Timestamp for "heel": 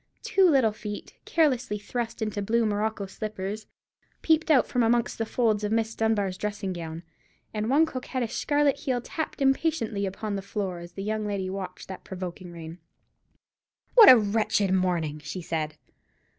8.79-8.99